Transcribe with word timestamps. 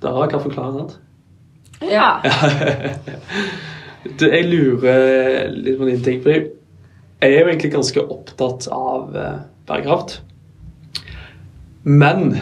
Der 0.00 0.16
har 0.16 0.30
jeg 0.32 0.42
forklart, 0.46 0.74
sant? 0.78 0.98
Ja. 1.90 2.12
Du, 4.00 4.24
jeg 4.24 4.46
lurer 4.48 5.50
litt 5.52 5.76
på 5.76 5.84
din 5.84 6.04
ting. 6.04 6.20
For 6.24 6.32
jeg 6.32 6.46
er 7.20 7.42
jo 7.42 7.50
egentlig 7.50 7.72
ganske 7.74 8.04
opptatt 8.14 8.64
av 8.72 9.16
eh, 9.16 9.42
bærekraft. 9.68 10.14
Men 11.84 12.38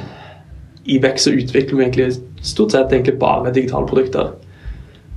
i 0.87 1.01
vekst 1.03 1.27
og 1.31 1.41
utvikling 1.43 1.81
vi 1.81 1.87
egentlig 1.89 2.47
stort 2.47 2.77
sett 2.77 2.95
egentlig 2.95 3.19
bare 3.19 3.51
digitale 3.55 3.91
produkter. 3.91 4.37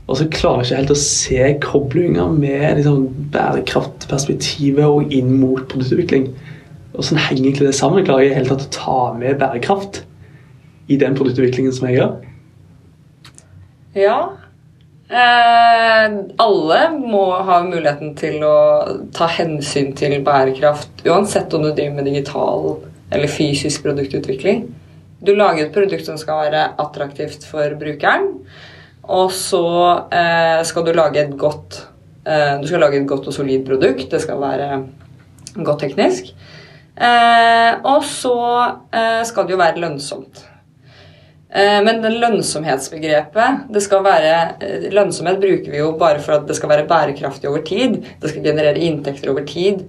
Og 0.09 0.17
så 0.17 0.27
klarer 0.33 0.65
jeg 0.65 0.71
ikke 0.71 0.79
helt 0.81 0.95
å 0.95 1.01
se 1.03 1.51
koblinger 1.63 2.33
med 2.33 2.81
liksom, 2.81 3.05
bærekraftperspektivet 3.31 4.83
og 4.83 5.13
inn 5.13 5.35
mot 5.37 5.61
produktutvikling. 5.69 6.31
Og 6.97 7.05
sånn 7.05 7.21
henger 7.21 7.45
egentlig 7.45 7.69
det 7.69 7.77
sammen. 7.77 8.01
Jeg 8.01 8.09
klarer 8.09 8.25
i 8.25 8.31
det 8.33 8.39
hele 8.41 8.49
tatt 8.49 8.65
å 8.65 8.73
ta 8.75 8.99
med 9.21 9.37
bærekraft 9.39 10.01
i 10.91 10.99
den 10.99 11.15
produktutviklingen 11.17 11.73
som 11.75 11.87
jeg 11.89 11.99
gjør. 11.99 12.13
Ja. 13.97 14.18
Eh, 15.11 16.13
alle 16.39 16.79
må 16.95 17.25
ha 17.43 17.57
muligheten 17.65 18.13
til 18.19 18.43
å 18.47 18.57
ta 19.15 19.27
hensyn 19.27 19.91
til 19.99 20.21
bærekraft, 20.23 21.04
uansett 21.04 21.51
om 21.54 21.65
du 21.65 21.73
driver 21.73 21.97
med 21.97 22.07
digital 22.07 22.69
eller 23.11 23.32
fysisk 23.32 23.83
produktutvikling. 23.83 24.69
Du 25.21 25.33
lager 25.35 25.68
et 25.68 25.75
produkt 25.75 26.07
som 26.07 26.18
skal 26.18 26.46
være 26.46 26.63
attraktivt 26.82 27.43
for 27.46 27.75
brukeren, 27.77 28.29
og 29.11 29.33
så 29.35 29.65
eh, 30.13 30.61
skal 30.65 30.87
du 30.87 30.93
lage 30.96 31.19
et 31.19 31.35
godt 31.37 31.82
eh, 32.23 32.61
Du 32.61 32.67
skal 32.69 32.83
lage 32.85 33.02
et 33.02 33.09
godt 33.09 33.27
og 33.27 33.35
solid 33.35 33.66
produkt. 33.67 34.08
Det 34.13 34.21
skal 34.23 34.39
være 34.39 34.69
godt 35.58 35.83
teknisk. 35.83 36.31
Eh, 36.95 37.73
og 37.83 38.05
så 38.08 38.38
eh, 38.94 39.21
skal 39.27 39.47
det 39.47 39.58
jo 39.58 39.59
være 39.59 39.83
lønnsomt. 39.83 40.45
Eh, 41.52 41.83
Men 41.83 42.02
den 42.02 42.16
lønnsomhetsbegrepet 42.19 43.66
det 43.73 43.81
skal 43.83 44.03
være, 44.05 44.36
eh, 44.61 44.88
Lønnsomhet 44.91 45.39
bruker 45.39 45.72
vi 45.72 45.81
jo 45.81 45.91
bare 46.00 46.19
for 46.19 46.38
at 46.38 46.47
det 46.47 46.55
skal 46.55 46.69
være 46.69 46.88
bærekraftig 46.88 47.49
over 47.49 47.61
tid. 47.67 47.97
Det 48.21 48.30
skal 48.30 48.44
generere 48.44 48.80
inntekter 48.80 49.31
over 49.31 49.44
tid. 49.45 49.83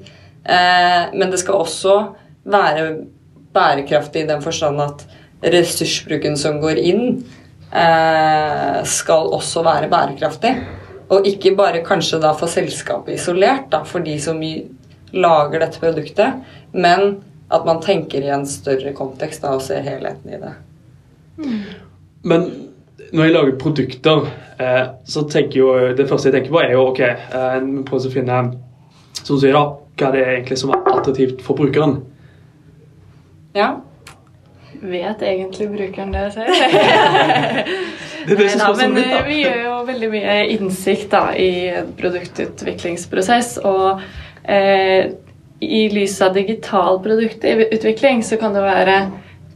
Eh, 0.45 1.13
Men 1.15 1.31
det 1.31 1.39
skal 1.39 1.55
også 1.55 2.15
være 2.45 3.07
bærekraftig 3.55 4.25
i 4.25 4.27
den 4.27 4.43
forstand 4.43 4.81
at 4.81 5.07
ressursbruken 5.43 6.37
som 6.37 6.61
går 6.61 6.79
inn, 6.79 7.25
skal 8.85 9.31
også 9.33 9.63
være 9.65 9.89
bærekraftig. 9.89 10.53
Og 11.11 11.27
ikke 11.27 11.57
bare 11.57 11.83
kanskje 11.85 12.21
da 12.21 12.33
for 12.33 12.47
selskapet 12.47 13.15
isolert, 13.15 13.71
da, 13.71 13.83
for 13.83 14.01
de 14.01 14.19
som 14.21 14.41
lager 15.13 15.59
dette 15.59 15.81
produktet, 15.81 16.43
men 16.73 17.23
at 17.51 17.65
man 17.65 17.81
tenker 17.81 18.23
i 18.23 18.29
en 18.29 18.47
større 18.47 18.93
kontekst 18.93 19.43
da, 19.43 19.49
og 19.49 19.63
ser 19.63 19.81
helheten 19.81 20.31
i 20.31 20.41
det. 20.41 20.53
Men 21.37 22.49
når 23.13 23.25
jeg 23.25 23.35
lager 23.35 23.59
produkter, 23.61 24.27
eh, 24.61 24.83
så 25.05 25.25
tenker 25.29 25.59
jo 25.59 25.71
det 25.97 26.09
første 26.09 26.31
jeg 26.31 26.39
tenker 26.39 26.55
på, 26.55 26.61
er 26.63 26.75
jo 26.77 26.89
ok, 26.91 27.01
eh, 27.01 27.57
vi 27.67 27.85
prøver 27.89 28.09
å 28.09 28.15
finne 28.15 28.43
som 29.23 29.39
sier 29.39 29.57
da, 29.57 29.65
hva 30.01 30.11
det 30.15 30.23
er 30.23 30.35
egentlig 30.37 30.59
som 30.61 30.73
er 30.75 30.85
attraktivt 30.93 31.43
for 31.45 31.59
brukeren. 31.59 31.99
Ja. 33.57 33.75
Vet 34.83 35.23
egentlig 35.23 35.69
brukeren 35.71 36.15
det 36.15 36.33
selv? 36.35 36.55
Det 38.23 38.37
er 38.37 38.39
det 38.39 38.51
som 38.53 38.61
spørsmålet 38.61 38.93
men 38.95 39.17
eh, 39.17 39.25
vi 39.27 39.37
gjør 39.41 39.57
jo 39.65 39.71
veldig 39.89 40.09
mye 40.13 40.35
innsikt 40.55 41.09
da, 41.11 41.23
i 41.35 41.73
produktutviklingsprosess. 41.99 43.57
Og 43.67 43.99
eh, 44.47 45.11
i 45.63 45.81
lys 45.91 46.21
av 46.23 46.37
digital 46.37 47.01
produktutvikling 47.03 48.23
så 48.27 48.39
kan 48.39 48.55
det 48.55 48.63
være 48.63 48.97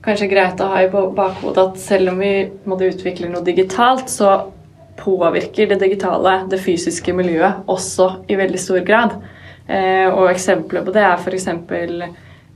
kanskje 0.06 0.28
greit 0.30 0.60
å 0.62 0.68
ha 0.70 0.82
i 0.84 0.90
bakhodet 0.90 1.62
at 1.62 1.80
selv 1.82 2.12
om 2.12 2.20
vi 2.22 2.32
måtte 2.68 2.90
utvikle 2.92 3.30
noe 3.30 3.44
digitalt, 3.46 4.10
så 4.12 4.52
påvirker 4.96 5.68
det 5.70 5.80
digitale 5.82 6.38
det 6.50 6.60
fysiske 6.62 7.12
miljøet 7.16 7.66
også 7.70 8.08
i 8.30 8.38
veldig 8.38 8.60
stor 8.60 8.84
grad. 8.86 9.18
Eh, 9.66 10.06
og 10.08 10.30
eksempler 10.30 10.86
på 10.86 10.94
det 10.94 11.02
er 11.02 11.18
f.eks. 11.18 11.48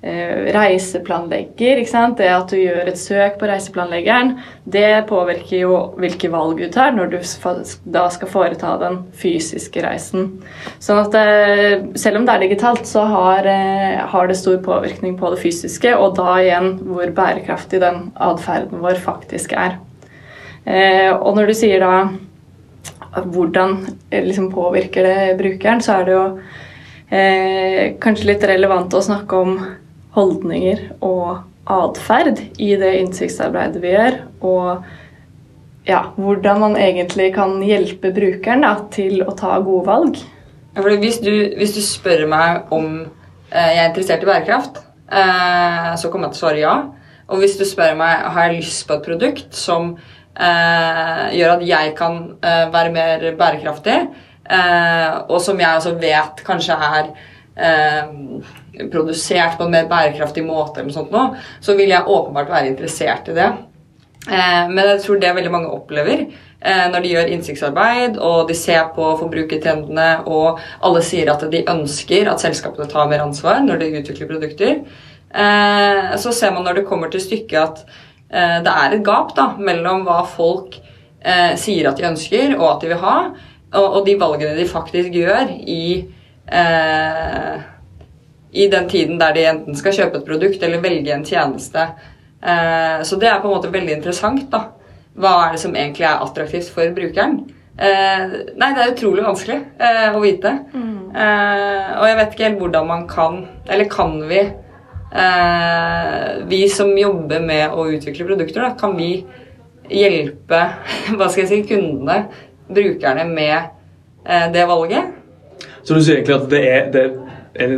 Eh, 0.02 0.46
reiseplanlegger. 0.54 1.76
ikke 1.76 1.90
sant? 1.90 2.16
Det 2.16 2.28
at 2.32 2.48
du 2.48 2.56
gjør 2.56 2.88
et 2.88 2.96
søk 2.96 3.34
på 3.36 3.44
reiseplanleggeren, 3.50 4.30
det 4.64 5.04
påvirker 5.10 5.60
jo 5.60 5.74
hvilke 6.00 6.30
valg 6.32 6.56
du 6.56 6.70
tar 6.72 6.94
når 6.96 7.10
du 7.12 7.18
da 7.84 8.06
skal 8.08 8.30
foreta 8.32 8.78
den 8.80 8.96
fysiske 9.12 9.82
reisen. 9.84 10.30
Sånn 10.80 11.02
at 11.02 11.18
eh, 11.20 11.84
selv 12.00 12.16
om 12.16 12.24
det 12.24 12.32
er 12.32 12.44
digitalt, 12.46 12.88
så 12.88 13.04
har, 13.12 13.44
eh, 13.44 14.00
har 14.00 14.30
det 14.30 14.38
stor 14.40 14.56
påvirkning 14.64 15.18
på 15.20 15.34
det 15.34 15.42
fysiske, 15.42 15.92
og 15.92 16.16
da 16.16 16.38
igjen 16.40 16.72
hvor 16.80 17.12
bærekraftig 17.20 17.82
den 17.84 18.08
atferden 18.16 18.80
vår 18.80 18.96
faktisk 19.04 19.52
er. 19.52 19.76
Og 20.70 21.36
når 21.36 21.48
du 21.48 21.54
sier 21.56 21.80
da 21.80 23.22
hvordan 23.24 23.78
liksom 24.12 24.50
påvirker 24.52 25.04
det 25.04 25.38
brukeren, 25.40 25.80
så 25.82 25.98
er 25.98 26.04
det 26.06 26.14
jo 26.14 26.24
eh, 27.10 27.84
kanskje 28.00 28.28
litt 28.32 28.44
relevant 28.48 28.94
å 28.94 29.02
snakke 29.04 29.40
om 29.40 29.56
holdninger 30.16 30.88
og 31.06 31.42
atferd 31.70 32.40
i 32.58 32.72
det 32.80 32.92
innsiktsarbeidet 33.02 33.82
vi 33.82 33.94
gjør. 33.94 34.18
Og 34.42 35.88
ja, 35.88 36.02
hvordan 36.16 36.60
man 36.62 36.76
egentlig 36.78 37.30
kan 37.36 37.58
hjelpe 37.64 38.12
brukeren 38.14 38.66
da, 38.66 38.74
til 38.92 39.24
å 39.24 39.34
ta 39.38 39.58
gode 39.64 39.86
valg. 39.88 40.20
Hvis, 40.80 41.18
du, 41.22 41.32
hvis 41.58 41.74
du 41.74 41.82
spør 41.82 42.26
meg 42.30 42.70
om 42.74 43.02
eh, 43.02 43.70
jeg 43.74 43.82
er 43.82 43.90
interessert 43.90 44.24
i 44.24 44.30
bærekraft, 44.30 44.80
eh, 45.10 45.92
så 45.98 46.10
kommer 46.10 46.28
jeg 46.28 46.36
til 46.36 46.40
å 46.40 46.44
svare 46.44 46.62
ja. 46.62 46.76
Og 47.30 47.42
hvis 47.42 47.56
du 47.58 47.64
spør 47.66 47.94
meg 47.98 48.24
har 48.34 48.48
jeg 48.48 48.60
lyst 48.60 48.86
på 48.88 48.96
et 48.96 49.06
produkt 49.06 49.56
som 49.56 49.92
eh, 49.94 51.24
gjør 51.38 51.56
at 51.56 51.66
jeg 51.66 51.94
kan 51.98 52.20
eh, 52.42 52.64
være 52.74 52.94
mer 52.94 53.26
bærekraftig, 53.38 53.98
eh, 54.50 55.10
og 55.26 55.38
som 55.42 55.60
jeg 55.62 55.98
vet 56.02 56.42
kanskje 56.46 56.78
er 56.90 57.12
eh, 57.60 58.86
produsert 58.90 59.58
på 59.58 59.66
en 59.66 59.74
mer 59.74 59.88
bærekraftig 59.90 60.44
måte, 60.46 60.80
eller 60.80 60.88
noe 60.90 60.96
sånt 60.96 61.12
nå, 61.12 61.24
så 61.60 61.76
vil 61.78 61.92
jeg 61.92 62.06
åpenbart 62.08 62.50
være 62.52 62.70
interessert 62.72 63.28
i 63.28 63.36
det. 63.36 63.50
Eh, 64.28 64.68
Men 64.68 64.84
jeg 64.84 65.02
tror 65.04 65.20
det 65.20 65.34
veldig 65.36 65.52
mange 65.52 65.72
opplever 65.72 66.26
eh, 66.60 66.86
når 66.92 67.00
de 67.00 67.12
gjør 67.14 67.30
innsiktsarbeid 67.34 68.18
og 68.18 68.48
de 68.48 68.54
ser 68.54 68.90
på 68.96 69.14
forbrukertrendene, 69.20 70.10
og 70.26 70.60
alle 70.82 71.02
sier 71.02 71.32
at 71.32 71.46
de 71.50 71.64
ønsker 71.68 72.28
at 72.28 72.42
selskapene 72.42 72.88
tar 72.90 73.08
mer 73.08 73.24
ansvar 73.24 73.62
når 73.64 73.80
de 73.80 73.94
utvikler 74.02 74.28
produkter. 74.28 74.82
Eh, 75.32 76.16
Så 76.20 76.32
ser 76.32 76.52
man 76.52 76.64
når 76.64 76.80
det 76.80 76.88
kommer 76.88 77.08
til 77.10 77.20
stykket 77.20 77.60
at 77.62 77.84
eh, 78.30 78.58
det 78.64 78.72
er 78.72 78.94
et 78.96 79.04
gap 79.04 79.34
da, 79.36 79.54
mellom 79.58 80.04
hva 80.08 80.22
folk 80.26 80.80
sier 81.60 81.84
at 81.84 81.98
de 81.98 82.06
ønsker 82.08 82.54
og 82.56 82.62
at 82.64 82.80
de 82.80 82.88
vil 82.88 83.00
ha, 83.02 83.16
og, 83.76 83.86
og 83.98 84.06
de 84.06 84.14
valgene 84.16 84.54
de 84.56 84.64
faktisk 84.64 85.12
gjør 85.12 85.50
i 85.68 86.06
eh, 86.48 87.60
i 88.52 88.66
den 88.70 88.88
tiden 88.88 89.18
der 89.18 89.32
de 89.36 89.44
enten 89.46 89.76
skal 89.78 89.92
kjøpe 89.94 90.18
et 90.20 90.26
produkt 90.26 90.62
eller 90.62 90.80
velge 90.82 91.12
en 91.14 91.24
tjeneste. 91.24 91.88
Eh, 92.42 93.02
Så 93.04 93.18
det 93.20 93.28
er 93.28 93.40
på 93.40 93.48
en 93.50 93.56
måte 93.60 93.70
veldig 93.72 93.96
interessant. 93.98 94.50
da. 94.50 94.64
Hva 95.16 95.48
er 95.48 95.52
det 95.52 95.60
som 95.60 95.74
egentlig 95.74 96.06
er 96.06 96.22
attraktivt 96.24 96.70
for 96.70 96.90
brukeren? 96.94 97.40
Eh, 97.78 98.26
Nei, 98.56 98.74
det 98.74 98.82
er 98.82 98.92
utrolig 98.94 99.24
vanskelig 99.24 99.60
eh, 99.80 100.10
å 100.16 100.20
vite. 100.20 100.50
Eh, 101.14 101.98
Og 102.00 102.06
jeg 102.06 102.16
vet 102.16 102.32
ikke 102.34 102.44
helt 102.44 102.58
hvordan 102.60 102.86
man 102.86 103.06
kan 103.08 103.48
Eller 103.68 103.84
kan 103.90 104.20
vi 104.28 104.38
eh, 105.12 106.44
Vi 106.46 106.68
som 106.68 106.92
jobber 106.98 107.40
med 107.42 107.70
å 107.74 107.86
utvikle 107.90 108.26
produkter, 108.28 108.62
da, 108.62 108.70
kan 108.78 108.96
vi 108.96 109.24
hjelpe 109.90 110.60
hva 111.16 111.28
skal 111.28 111.42
jeg 111.44 111.48
si, 111.50 111.62
kundene, 111.74 112.28
brukerne, 112.70 113.24
med 113.26 113.56
eh, 114.26 114.46
det 114.54 114.66
valget? 114.70 115.16
Så 115.90 115.96
du 115.98 116.04
sier 116.06 116.20
egentlig 116.20 116.36
at 116.36 116.50
det 116.52 116.58
er, 116.70 116.84
det 116.94 117.00
er 117.58 117.70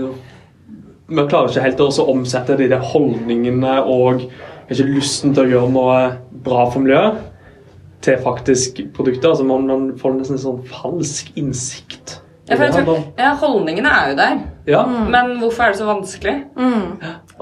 Vi 1.09 1.23
klarer 1.31 1.49
ikke 1.49 1.63
helt 1.65 1.79
å 1.81 1.87
omsette 2.13 2.59
de 2.59 2.67
der 2.69 2.83
holdningene 2.85 3.79
og 3.89 4.27
ikke 4.69 4.85
lysten 4.85 5.33
til 5.33 5.47
å 5.47 5.49
gjøre 5.49 5.71
noe 5.73 5.95
bra 6.45 6.67
for 6.69 6.85
miljøet 6.85 7.23
til 8.05 8.19
faktisk 8.21 8.83
produkter. 8.93 9.31
Altså 9.31 9.47
man, 9.49 9.65
man 9.65 9.87
får 9.97 10.19
nesten 10.19 10.37
en 10.37 10.43
sånn 10.45 10.61
falsk 10.69 11.33
innsikt. 11.41 12.19
Ja, 12.51 12.59
for 12.59 12.67
jeg 12.67 12.85
tror, 12.85 13.01
ja, 13.17 13.33
Holdningene 13.41 13.97
er 13.97 14.13
jo 14.13 14.21
der, 14.21 14.39
Ja, 14.69 14.85
men 14.85 15.39
hvorfor 15.41 15.65
er 15.65 15.73
det 15.73 15.81
så 15.81 15.89
vanskelig? 15.89 16.37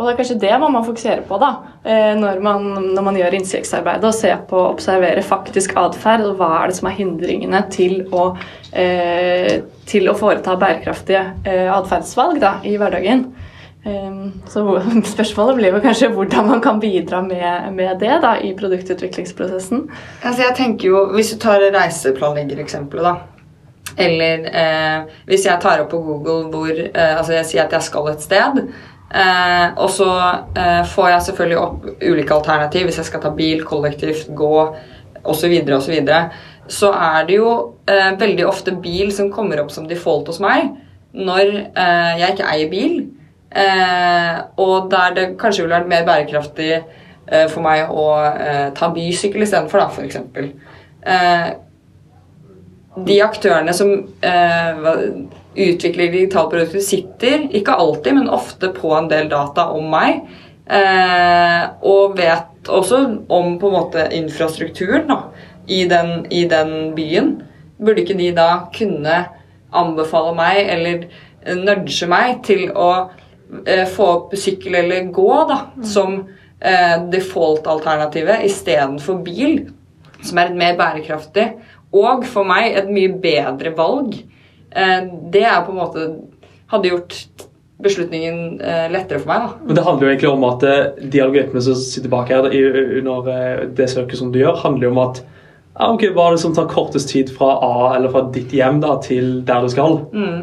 Og 0.00 0.06
det 0.06 0.14
er 0.14 0.18
kanskje 0.22 0.38
det 0.40 0.52
man 0.62 0.72
må 0.72 0.80
fokusere 0.86 1.20
på 1.28 1.36
da, 1.42 1.50
eh, 1.84 2.14
når 2.16 2.40
man, 2.40 2.62
når 2.96 3.04
man 3.04 3.18
gjør 3.20 3.36
innsiktsarbeidet. 3.36 4.06
Og 4.08 4.16
se 4.16 4.32
på 4.48 4.56
og 4.56 4.78
observere 4.78 5.24
faktisk 5.26 5.76
atferd, 5.76 6.24
og 6.24 6.40
hva 6.40 6.48
er 6.62 6.70
det 6.70 6.78
som 6.78 6.88
er 6.88 6.96
hindringene 6.96 7.60
til 7.74 8.06
å, 8.08 8.30
eh, 8.72 9.60
til 9.90 10.08
å 10.08 10.16
foreta 10.16 10.56
bærekraftige 10.56 11.24
eh, 11.44 11.68
atferdsvalg 11.74 12.46
i 12.64 12.78
hverdagen. 12.80 13.26
Eh, 13.84 14.22
så 14.48 14.64
spørsmålet 15.14 15.60
blir 15.60 15.76
vel 15.76 15.84
kanskje 15.84 16.08
hvordan 16.16 16.48
man 16.48 16.64
kan 16.64 16.80
bidra 16.80 17.20
med, 17.26 17.68
med 17.76 18.00
det 18.00 18.22
da, 18.24 18.38
i 18.40 18.54
produktutviklingsprosessen. 18.56 19.84
Altså 20.22 20.48
jeg 20.48 20.56
tenker 20.56 20.88
jo, 20.94 21.04
Hvis 21.12 21.34
du 21.34 21.42
tar 21.44 21.68
reiseplanleggereksempelet, 21.76 23.04
da. 23.04 23.40
Eller 23.98 24.44
eh, 24.54 25.16
hvis 25.26 25.46
jeg 25.46 25.60
tar 25.62 25.82
opp 25.82 25.90
på 25.92 26.00
Google 26.04 26.50
hvor 26.52 26.70
eh, 26.70 27.16
altså 27.16 27.34
jeg 27.34 27.48
sier 27.48 27.64
at 27.64 27.74
jeg 27.74 27.88
skal 27.88 28.10
et 28.12 28.24
sted. 28.24 28.60
Eh, 29.10 29.78
og 29.82 29.90
så 29.90 30.08
eh, 30.54 30.84
får 30.86 31.08
jeg 31.10 31.26
selvfølgelig 31.28 31.58
opp 31.58 31.86
ulike 31.98 32.34
alternativ 32.34 32.86
hvis 32.86 33.00
jeg 33.00 33.08
skal 33.08 33.22
ta 33.24 33.32
bil, 33.34 33.64
kollektivt, 33.66 34.28
gå, 34.38 34.52
osv., 35.24 35.56
så, 35.66 35.90
videre, 35.90 36.20
så 36.70 36.92
er 36.94 37.26
det 37.26 37.40
jo 37.40 37.50
eh, 37.90 38.12
veldig 38.20 38.46
ofte 38.46 38.76
bil 38.78 39.10
som 39.14 39.32
kommer 39.34 39.64
opp 39.64 39.72
som 39.74 39.88
default 39.90 40.30
hos 40.30 40.38
meg 40.42 40.70
når 41.10 41.42
eh, 41.50 42.20
jeg 42.20 42.36
ikke 42.36 42.52
eier 42.52 42.70
bil, 42.70 43.00
eh, 43.50 44.36
og 44.62 44.90
der 44.92 45.16
det 45.16 45.26
kanskje 45.40 45.64
ville 45.64 45.74
vært 45.74 45.90
mer 45.90 46.06
bærekraftig 46.06 46.70
eh, 46.76 47.48
for 47.50 47.64
meg 47.66 47.90
å 47.90 48.06
ta 48.78 48.92
bysykkel 48.94 49.42
istedenfor, 49.42 49.82
da, 49.82 49.90
f.eks. 49.90 50.20
Eh, 51.10 51.50
de 53.10 53.18
aktørene 53.26 53.74
som 53.74 53.90
eh, 54.22 54.86
utvikler 55.54 56.12
digitale 56.12 56.50
produkter, 56.50 56.82
sitter 56.84 57.48
ikke 57.56 57.74
alltid, 57.74 58.14
men 58.20 58.30
ofte 58.30 58.70
på 58.74 58.92
en 58.96 59.08
del 59.10 59.28
data 59.30 59.68
om 59.74 59.90
meg. 59.92 60.22
Eh, 60.70 61.62
og 61.82 62.16
vet 62.18 62.70
også 62.70 63.00
om 63.26 63.56
på 63.58 63.70
en 63.70 63.74
måte 63.74 64.06
infrastrukturen 64.14 65.08
da, 65.10 65.22
i, 65.66 65.82
den, 65.90 66.26
i 66.30 66.44
den 66.50 66.92
byen. 66.94 67.40
Burde 67.80 68.04
ikke 68.04 68.18
de 68.18 68.30
da 68.36 68.50
kunne 68.74 69.24
anbefale 69.74 70.34
meg 70.38 70.60
eller 70.70 71.08
nudge 71.56 72.06
meg 72.10 72.42
til 72.46 72.68
å 72.70 72.90
eh, 73.64 73.86
få 73.90 74.06
opp 74.14 74.38
sykkel 74.38 74.78
eller 74.82 75.10
gå 75.14 75.30
da, 75.50 75.60
som 75.82 76.20
eh, 76.60 76.96
default-alternativet 77.10 78.46
istedenfor 78.46 79.22
bil, 79.26 79.62
som 80.22 80.38
er 80.38 80.50
et 80.52 80.60
mer 80.62 80.78
bærekraftig 80.78 81.48
og 81.96 82.26
for 82.28 82.46
meg 82.46 82.76
et 82.78 82.90
mye 82.90 83.10
bedre 83.22 83.72
valg. 83.74 84.14
Eh, 84.76 85.00
det 85.32 85.44
er 85.44 85.64
på 85.66 85.72
en 85.72 85.80
måte 85.80 86.06
hadde 86.70 86.92
gjort 86.92 87.16
beslutningen 87.80 88.60
eh, 88.60 88.86
lettere 88.92 89.22
for 89.22 89.32
meg. 89.32 89.46
da. 89.46 89.66
Men 89.66 89.78
Det 89.78 89.84
handler 89.86 90.06
jo 90.06 90.12
egentlig 90.12 90.30
om 90.30 90.46
at 90.50 90.66
eh, 90.68 91.10
de 91.14 91.22
algoritmene 91.24 91.64
som 91.64 91.80
sitter 91.80 92.12
bak 92.12 92.30
her 92.30 92.48
under 93.00 93.66
det 93.76 93.90
søket 93.90 94.20
som 94.20 94.32
du 94.32 94.40
gjør, 94.42 94.60
handler 94.62 94.88
jo 94.88 94.94
om 94.94 95.04
at 95.08 95.22
ja, 95.80 95.86
ok, 95.86 96.08
Hva 96.12 96.26
er 96.28 96.34
det 96.34 96.42
som 96.42 96.54
tar 96.54 96.68
kortest 96.68 97.08
tid 97.08 97.30
fra 97.32 97.54
A 97.64 97.92
eller 97.96 98.10
fra 98.12 98.24
ditt 98.34 98.52
hjem 98.52 98.82
da, 98.82 98.96
til 99.00 99.38
der 99.46 99.62
du 99.64 99.70
skal? 99.72 100.00
Mm. 100.12 100.40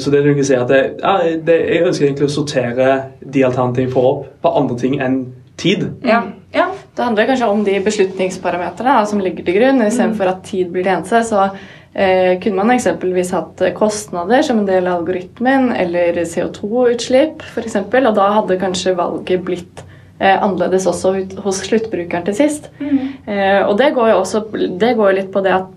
Så 0.00 0.08
det 0.08 0.22
du 0.24 0.30
kan 0.32 0.46
si 0.46 0.54
at 0.56 0.70
det, 0.70 0.78
ja, 1.02 1.18
det, 1.44 1.56
Jeg 1.68 1.82
ønsker 1.84 2.06
egentlig 2.06 2.28
å 2.30 2.32
sortere 2.32 2.86
de 3.20 3.42
alternativene 3.44 3.90
jeg 3.90 3.92
får 3.92 4.06
opp, 4.08 4.22
på 4.40 4.52
andre 4.62 4.78
ting 4.80 4.94
enn 5.04 5.18
tid. 5.60 5.84
Ja, 6.06 6.22
ja. 6.54 6.70
Det 6.96 7.02
handler 7.02 7.28
kanskje 7.28 7.50
om 7.50 7.60
de 7.64 7.74
beslutningsparametrene 7.84 8.94
som 9.10 9.20
ligger 9.20 9.44
til 9.44 9.58
grunn. 9.58 9.84
Istedenfor 9.84 10.32
at 10.32 10.42
tid 10.48 10.72
blir 10.72 10.86
det 10.86 10.94
eneste, 10.94 11.22
så 11.28 11.50
eh, 11.94 12.40
kunne 12.42 12.58
man 12.58 12.74
eksempelvis 12.74 13.32
hatt 13.36 13.62
kostnader 13.76 14.42
som 14.46 14.62
en 14.62 14.68
del 14.68 14.86
av 14.86 15.02
algoritmen, 15.02 15.70
eller 15.76 16.22
CO2-utslipp 16.24 17.44
f.eks. 17.52 17.78
Og 17.82 18.12
da 18.16 18.28
hadde 18.38 18.60
kanskje 18.60 18.96
valget 18.98 19.44
blitt 19.46 19.84
eh, 20.22 20.36
annerledes 20.36 20.86
også 20.90 21.14
ut, 21.18 21.36
hos 21.44 21.62
sluttbrukeren 21.66 22.26
til 22.26 22.38
sist. 22.38 22.70
Mm. 22.80 22.98
Eh, 23.26 23.60
og 23.66 23.76
det 23.80 23.92
går 23.96 24.12
jo 24.12 24.18
også 24.22 24.44
det 24.80 24.96
går 24.98 25.16
litt 25.20 25.32
på 25.34 25.44
det 25.44 25.54
at 25.60 25.70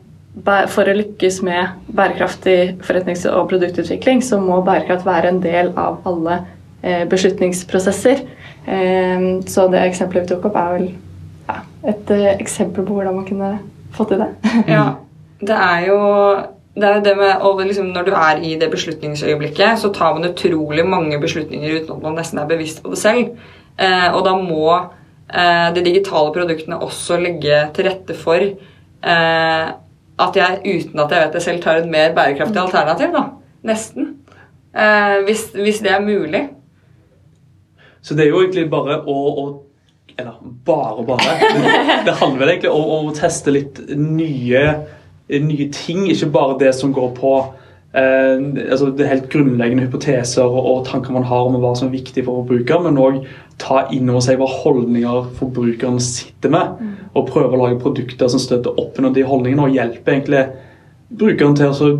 for 0.67 0.83
å 0.83 0.97
lykkes 0.97 1.37
med 1.47 1.85
bærekraftig 1.95 2.75
forretnings- 2.83 3.23
og 3.29 3.47
produktutvikling, 3.53 4.19
så 4.19 4.35
må 4.41 4.59
bærekraft 4.67 5.07
være 5.07 5.31
en 5.31 5.39
del 5.39 5.71
av 5.79 6.03
alle 6.09 6.41
eh, 6.83 7.05
beslutningsprosesser. 7.07 8.25
Eh, 8.67 9.29
så 9.47 9.69
det 9.71 9.85
eksempelet 9.85 10.27
vi 10.27 10.33
tok 10.33 10.49
opp, 10.49 10.59
er 10.59 10.75
vel 10.75 10.89
ja, 11.47 11.61
et 11.87 12.13
eksempel 12.35 12.83
på 12.83 12.97
hvordan 12.97 13.15
man 13.15 13.27
kunne 13.29 13.53
få 13.95 14.09
til 14.09 14.25
det. 14.25 14.29
ja, 14.67 14.89
det 15.41 15.55
er 15.55 15.87
jo 15.89 15.99
det 16.75 16.83
er 16.89 16.99
det 16.99 17.13
med, 17.17 17.37
og 17.39 17.61
liksom 17.63 17.85
Når 17.95 18.03
du 18.03 18.11
er 18.11 18.41
i 18.43 18.55
det 18.59 18.67
beslutningsøyeblikket, 18.71 19.79
så 19.79 19.93
tar 19.95 20.13
man 20.13 20.27
utrolig 20.27 20.83
mange 20.85 21.19
beslutninger 21.21 21.77
uten 21.77 21.95
at 21.95 22.01
man 22.03 22.17
nesten 22.19 22.39
er 22.39 22.49
bevisst 22.49 22.83
på 22.83 22.91
det 22.91 22.99
selv. 22.99 23.37
Eh, 23.79 24.09
og 24.11 24.25
da 24.25 24.33
må 24.35 24.73
eh, 24.75 25.69
de 25.75 25.85
digitale 25.85 26.33
produktene 26.35 26.79
også 26.83 27.17
legge 27.17 27.61
til 27.75 27.87
rette 27.87 28.17
for 28.19 28.43
eh, 28.43 29.71
at 30.19 30.35
jeg 30.35 30.59
uten 30.65 30.99
at 30.99 31.11
jeg 31.11 31.21
vet 31.21 31.33
det 31.33 31.43
selv, 31.43 31.61
tar 31.63 31.79
et 31.79 31.89
mer 31.89 32.13
bærekraftig 32.15 32.61
alternativ. 32.61 33.15
da, 33.15 33.23
Nesten. 33.63 34.17
Eh, 34.75 35.23
hvis, 35.25 35.47
hvis, 35.53 35.79
det 35.79 35.91
er 35.91 36.03
mulig. 36.03 36.49
Så 38.01 38.15
det 38.15 38.25
er 38.25 38.29
jo 38.29 38.41
egentlig 38.43 38.69
bare 38.69 38.99
å, 38.99 39.15
å 39.15 39.45
eller 40.17 40.35
bare, 40.65 41.03
bare. 41.03 41.39
Det, 42.05 42.13
handler 42.19 42.39
vel 42.39 42.49
egentlig 42.49 42.71
om, 42.71 42.85
om, 42.97 43.09
å 43.11 43.15
teste 43.15 43.51
litt 43.51 43.81
nye, 43.95 44.63
nye, 45.29 45.69
ting. 45.73 46.05
Ikke 46.11 46.31
bare 46.33 46.57
det 46.59 46.73
som 46.77 46.93
går 46.95 47.13
på 47.17 47.31
eh, 47.95 48.35
altså 48.69 48.91
det 48.95 49.09
helt 49.09 49.29
grunnleggende 49.33 49.87
hypoteser 49.87 50.45
og, 50.45 50.85
tanker 50.89 51.15
man 51.15 51.27
har 51.27 51.47
om 51.47 51.57
hva 51.61 51.73
som 51.77 51.89
er 51.89 51.97
viktig 51.97 52.25
for 52.25 52.43
forbrukeren, 52.43 52.89
men 52.89 53.01
òg 53.01 53.23
ta 53.61 53.85
inn 53.95 54.09
over 54.11 54.23
seg 54.25 54.39
hva 54.41 54.49
holdninger 54.51 55.31
forbrukeren 55.39 55.99
sitter 56.03 56.53
med. 56.53 56.77
Mm. 56.79 56.93
Og 57.15 57.31
prøve 57.31 57.55
å 57.55 57.63
lage 57.63 57.81
produkter 57.81 58.31
som 58.31 58.41
støtter 58.43 58.75
opp 58.81 58.99
under 58.99 59.15
de 59.15 59.25
holdningene 59.25 59.69
og 59.69 59.75
hjelper 59.77 60.17
egentlig 60.17 60.45
brukeren 61.15 61.55
til 61.55 61.71
å 61.71 61.91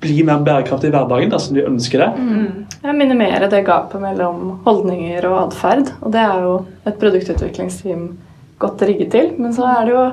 bli 0.00 0.22
mer 0.26 0.40
bærekraftig 0.42 0.88
i 0.90 0.94
hverdagen 0.94 1.30
dersom 1.30 1.56
de 1.56 1.66
ønsker 1.68 2.02
det. 2.02 2.08
Mm. 2.16 2.66
Jeg 2.82 2.96
minimere 2.98 3.50
det 3.50 3.64
gapet 3.66 4.02
mellom 4.02 4.56
holdninger 4.66 5.26
og 5.28 5.38
atferd. 5.46 5.92
Og 6.02 6.14
det 6.14 6.22
er 6.22 6.42
jo 6.44 6.54
et 6.86 6.98
produktutviklingsteam 7.00 8.08
godt 8.62 8.82
rigget 8.88 9.12
til. 9.14 9.32
Men 9.38 9.54
så 9.56 9.68
er 9.72 9.86
det 9.86 9.94
jo 9.94 10.04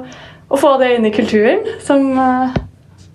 å 0.53 0.59
få 0.59 0.75
det 0.81 0.91
inn 0.95 1.07
i 1.09 1.13
kulturen, 1.13 1.63
som 1.81 2.11
uh, 2.13 2.53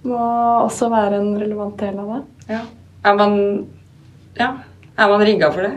må 0.09 0.23
også 0.65 0.91
være 0.91 1.21
en 1.21 1.35
relevant 1.39 1.77
del 1.79 1.99
av 2.03 2.15
det. 2.17 2.23
Ja. 2.51 2.63
Er 3.07 3.19
man, 3.19 3.37
ja. 4.39 4.49
man 4.99 5.23
rigga 5.23 5.53
for 5.55 5.67
det? 5.67 5.77